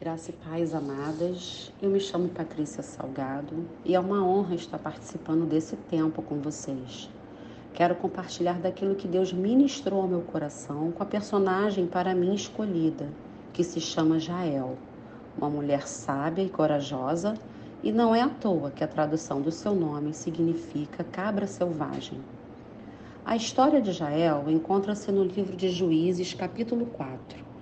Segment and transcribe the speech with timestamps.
[0.00, 5.46] Graça e paz amadas, eu me chamo Patrícia Salgado e é uma honra estar participando
[5.48, 7.08] desse tempo com vocês.
[7.72, 13.08] Quero compartilhar daquilo que Deus ministrou ao meu coração com a personagem para mim escolhida,
[13.52, 14.76] que se chama Jael,
[15.38, 17.34] uma mulher sábia e corajosa,
[17.80, 22.20] e não é à toa que a tradução do seu nome significa cabra selvagem.
[23.24, 27.53] A história de Jael encontra-se no livro de Juízes, capítulo 4.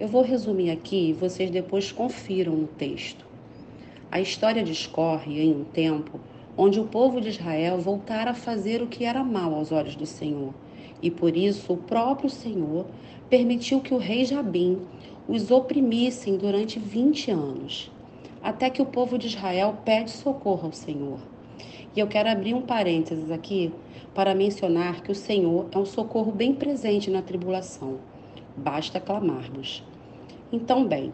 [0.00, 3.26] Eu vou resumir aqui e vocês depois confiram no texto.
[4.10, 6.18] A história discorre em um tempo
[6.56, 10.06] onde o povo de Israel voltara a fazer o que era mal aos olhos do
[10.06, 10.52] Senhor,
[11.00, 12.86] e por isso o próprio Senhor
[13.28, 14.78] permitiu que o rei Jabim
[15.28, 17.90] os oprimissem durante 20 anos,
[18.42, 21.18] até que o povo de Israel pede socorro ao Senhor.
[21.94, 23.72] E eu quero abrir um parênteses aqui
[24.14, 28.11] para mencionar que o Senhor é um socorro bem presente na tribulação.
[28.56, 29.82] Basta clamarmos.
[30.52, 31.12] Então, bem,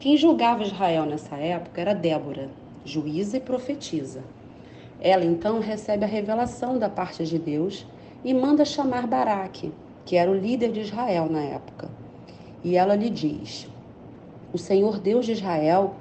[0.00, 2.48] quem julgava Israel nessa época era Débora,
[2.84, 4.22] juíza e profetisa.
[4.98, 7.86] Ela então recebe a revelação da parte de Deus
[8.24, 9.70] e manda chamar Baraque,
[10.06, 11.90] que era o líder de Israel na época.
[12.64, 13.68] E ela lhe diz:
[14.52, 15.94] O Senhor Deus de Israel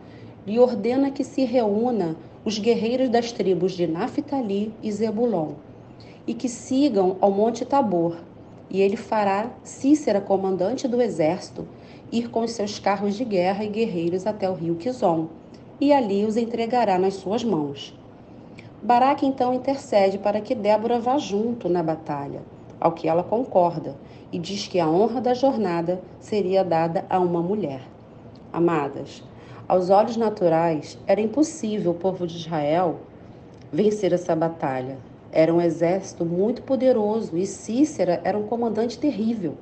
[0.45, 5.55] lhe ordena que se reúna os guerreiros das tribos de Naphtali e Zebulon,
[6.25, 8.15] e que sigam ao Monte Tabor,
[8.69, 11.67] e ele fará Cícera, comandante do exército,
[12.11, 15.27] ir com os seus carros de guerra e guerreiros até o rio Quizon,
[15.79, 17.97] e ali os entregará nas suas mãos.
[18.81, 22.41] Baraque então intercede para que Débora vá junto na batalha,
[22.79, 23.95] ao que ela concorda,
[24.31, 27.81] e diz que a honra da jornada seria dada a uma mulher.
[28.51, 29.23] Amadas,
[29.67, 32.99] aos olhos naturais, era impossível o povo de Israel
[33.71, 34.97] vencer essa batalha.
[35.31, 39.55] Era um exército muito poderoso e Cícera era um comandante terrível.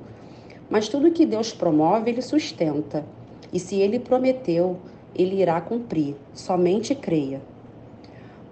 [0.70, 3.04] Mas tudo que Deus promove, ele sustenta.
[3.52, 4.78] E se ele prometeu,
[5.14, 6.16] ele irá cumprir.
[6.32, 7.40] Somente creia.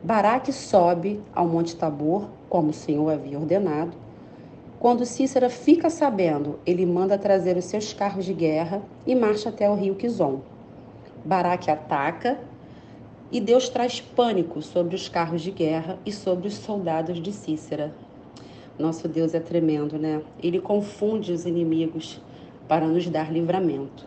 [0.02, 3.96] Baraque sobe ao Monte Tabor, como o Senhor havia ordenado.
[4.78, 9.68] Quando Cícera fica sabendo, ele manda trazer os seus carros de guerra e marcha até
[9.68, 10.40] o rio Quizon.
[11.24, 12.38] Baraque ataca
[13.34, 17.92] e Deus traz pânico sobre os carros de guerra e sobre os soldados de Cícera.
[18.78, 20.22] Nosso Deus é tremendo, né?
[20.40, 22.22] Ele confunde os inimigos
[22.68, 24.06] para nos dar livramento.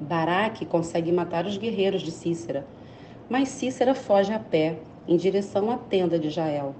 [0.00, 2.64] Baraque consegue matar os guerreiros de Cícera,
[3.28, 6.76] mas Cícera foge a pé em direção à tenda de Jael,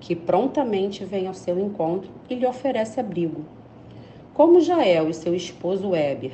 [0.00, 3.44] que prontamente vem ao seu encontro e lhe oferece abrigo.
[4.34, 6.32] Como Jael e seu esposo Éber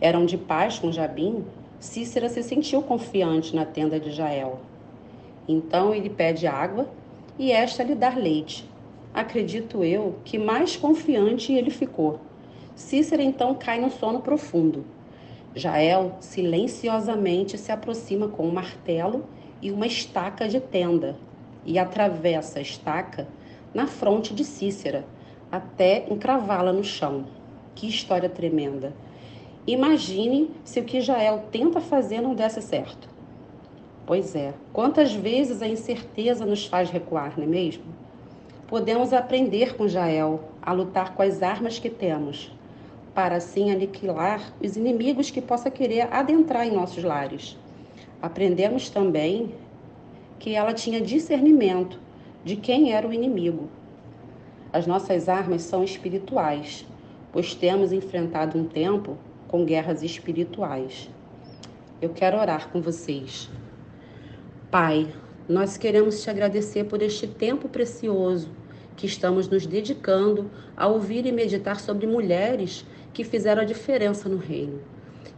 [0.00, 1.44] eram de paz com Jabim,
[1.82, 4.60] Cícera se sentiu confiante na tenda de Jael.
[5.48, 6.88] Então ele pede água
[7.36, 8.70] e esta lhe dá leite.
[9.12, 12.20] Acredito eu que mais confiante ele ficou.
[12.76, 14.86] Cícera então cai no sono profundo.
[15.56, 19.26] Jael silenciosamente se aproxima com um martelo
[19.60, 21.16] e uma estaca de tenda
[21.66, 23.26] e atravessa a estaca
[23.74, 25.04] na fronte de Cícera
[25.50, 27.26] até encravá-la no chão.
[27.74, 28.94] Que história tremenda!
[29.64, 33.08] Imagine se o que Jael tenta fazer não desse certo.
[34.04, 37.84] Pois é, quantas vezes a incerteza nos faz recuar, não é mesmo?
[38.66, 42.50] Podemos aprender com Jael a lutar com as armas que temos,
[43.14, 47.56] para assim aniquilar os inimigos que possa querer adentrar em nossos lares.
[48.20, 49.54] Aprendemos também
[50.40, 52.00] que ela tinha discernimento
[52.44, 53.68] de quem era o inimigo.
[54.72, 56.84] As nossas armas são espirituais,
[57.30, 59.16] pois temos enfrentado um tempo
[59.52, 61.10] com guerras espirituais.
[62.00, 63.50] Eu quero orar com vocês.
[64.70, 65.06] Pai,
[65.46, 68.48] nós queremos te agradecer por este tempo precioso
[68.96, 74.38] que estamos nos dedicando a ouvir e meditar sobre mulheres que fizeram a diferença no
[74.38, 74.80] reino.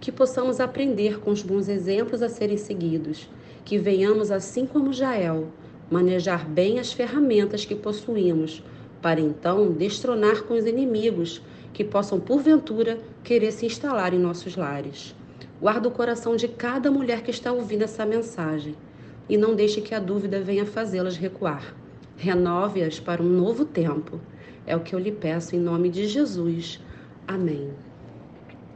[0.00, 3.28] Que possamos aprender com os bons exemplos a serem seguidos,
[3.64, 5.48] que venhamos, assim como Jael,
[5.91, 8.62] manejar bem as ferramentas que possuímos,
[9.03, 11.42] para então destronar com os inimigos
[11.74, 15.15] que possam, porventura, querer se instalar em nossos lares.
[15.60, 18.76] Guarda o coração de cada mulher que está ouvindo essa mensagem
[19.28, 21.74] e não deixe que a dúvida venha fazê-las recuar.
[22.16, 24.21] Renove-as para um novo tempo.
[24.65, 26.80] É o que eu lhe peço em nome de Jesus.
[27.26, 27.71] Amém.